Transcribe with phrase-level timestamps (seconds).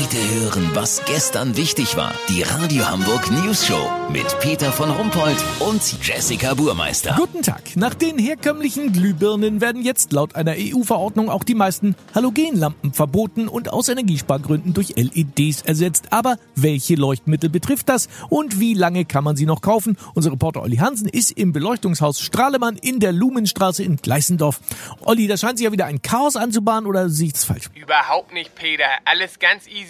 [0.00, 2.14] Heute hören, was gestern wichtig war.
[2.28, 7.16] Die Radio Hamburg News Show mit Peter von Rumpold und Jessica Burmeister.
[7.18, 7.74] Guten Tag.
[7.74, 13.72] Nach den herkömmlichen Glühbirnen werden jetzt laut einer EU-Verordnung auch die meisten Halogenlampen verboten und
[13.72, 16.12] aus Energiespargründen durch LEDs ersetzt.
[16.12, 19.98] Aber welche Leuchtmittel betrifft das und wie lange kann man sie noch kaufen?
[20.14, 24.60] Unser Reporter Olli Hansen ist im Beleuchtungshaus Strahlemann in der Lumenstraße in Gleißendorf.
[25.00, 27.64] Olli, da scheint sich ja wieder ein Chaos anzubahnen oder sehe ich das falsch?
[27.74, 28.84] Überhaupt nicht, Peter.
[29.04, 29.87] Alles ganz easy.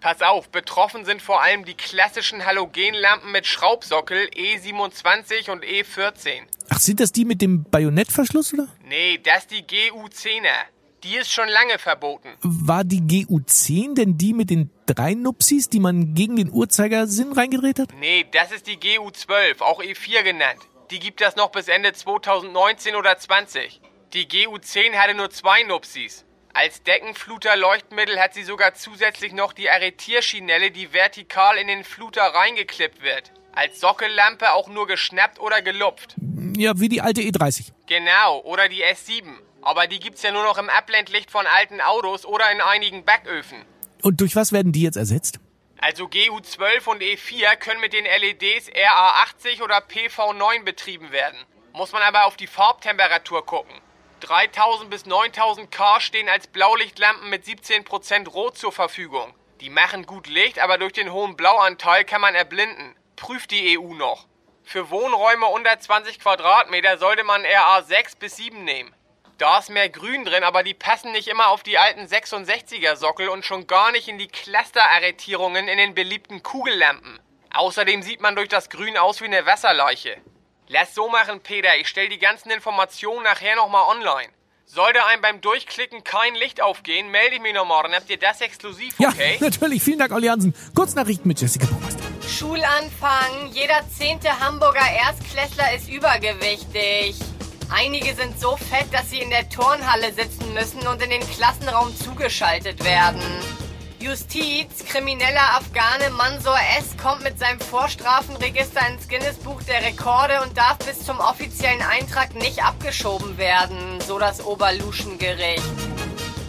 [0.00, 6.42] Pass auf, betroffen sind vor allem die klassischen Halogenlampen mit Schraubsockel E27 und E14.
[6.68, 8.68] Ach, sind das die mit dem Bajonettverschluss, oder?
[8.84, 10.66] Nee, das die GU10er.
[11.02, 12.28] Die ist schon lange verboten.
[12.42, 17.78] War die GU10 denn die mit den drei Nupsis, die man gegen den Uhrzeigersinn reingedreht
[17.78, 17.88] hat?
[17.98, 20.60] Nee, das ist die GU12, auch E4 genannt.
[20.90, 23.80] Die gibt es noch bis Ende 2019 oder 20.
[24.12, 26.25] Die GU10 hatte nur zwei Nupsis.
[26.58, 33.02] Als Deckenfluter-Leuchtmittel hat sie sogar zusätzlich noch die Arretierschinelle, die vertikal in den Fluter reingeklippt
[33.02, 33.30] wird.
[33.52, 36.16] Als Sockellampe auch nur geschnappt oder gelupft.
[36.56, 37.72] Ja, wie die alte E30.
[37.86, 39.34] Genau, oder die S7.
[39.60, 43.58] Aber die gibt's ja nur noch im Abblendlicht von alten Autos oder in einigen Backöfen.
[44.00, 45.38] Und durch was werden die jetzt ersetzt?
[45.82, 51.36] Also GU12 und E4 können mit den LEDs RA80 oder PV9 betrieben werden.
[51.74, 53.74] Muss man aber auf die Farbtemperatur gucken.
[54.20, 59.34] 3000 bis 9000 K stehen als Blaulichtlampen mit 17% Rot zur Verfügung.
[59.60, 62.96] Die machen gut Licht, aber durch den hohen Blauanteil kann man erblinden.
[63.16, 64.26] Prüft die EU noch.
[64.64, 68.94] Für Wohnräume unter 20 Quadratmeter sollte man RA 6 bis 7 nehmen.
[69.38, 73.28] Da ist mehr Grün drin, aber die passen nicht immer auf die alten 66er Sockel
[73.28, 77.20] und schon gar nicht in die Clusterarretierungen in den beliebten Kugellampen.
[77.52, 80.16] Außerdem sieht man durch das Grün aus wie eine Wasserleiche.
[80.68, 81.76] Lass so machen, Peter.
[81.80, 84.30] Ich stell die ganzen Informationen nachher nochmal online.
[84.64, 87.84] Sollte einem beim Durchklicken kein Licht aufgehen, melde ich mich nochmal.
[87.84, 89.36] Dann habt ihr das exklusiv, okay?
[89.38, 89.80] Ja, natürlich.
[89.80, 90.54] Vielen Dank, Olli Hansen.
[90.74, 92.02] Kurznachrichten mit Jessica Burmeister.
[92.28, 93.52] Schulanfang.
[93.52, 97.14] Jeder zehnte Hamburger Erstklässler ist übergewichtig.
[97.70, 101.96] Einige sind so fett, dass sie in der Turnhalle sitzen müssen und in den Klassenraum
[101.96, 103.22] zugeschaltet werden.
[103.98, 106.96] Justiz, krimineller Afghane Mansour S.
[107.02, 112.62] kommt mit seinem Vorstrafenregister ins Guinness-Buch der Rekorde und darf bis zum offiziellen Eintrag nicht
[112.62, 115.62] abgeschoben werden, so das Oberluschengericht.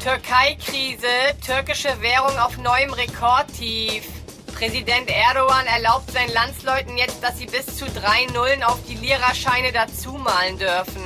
[0.03, 1.07] Türkei-Krise,
[1.45, 4.03] türkische Währung auf neuem Rekordtief.
[4.53, 9.71] Präsident Erdogan erlaubt seinen Landsleuten jetzt, dass sie bis zu drei Nullen auf die Lira-Scheine
[9.71, 11.03] dazumalen dürfen.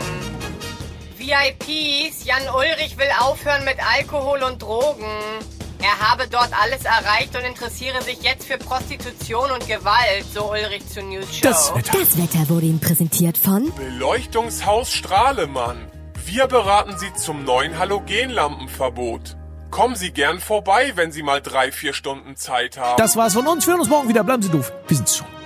[1.17, 5.05] VIPs, Jan Ulrich will aufhören mit Alkohol und Drogen.
[5.81, 10.87] Er habe dort alles erreicht und interessiere sich jetzt für Prostitution und Gewalt, so Ulrich
[10.87, 11.41] zur News Show.
[11.41, 11.97] Das Wetter.
[11.97, 15.87] Das Wetter wurde Ihnen präsentiert von Beleuchtungshaus Strahlemann.
[16.23, 19.37] Wir beraten Sie zum neuen Halogenlampenverbot.
[19.71, 22.97] Kommen Sie gern vorbei, wenn Sie mal drei, vier Stunden Zeit haben.
[22.97, 23.65] Das war's von uns.
[23.65, 24.23] Wir hören uns morgen wieder.
[24.23, 24.71] Bleiben Sie doof.
[24.87, 25.40] Wir sind's schon.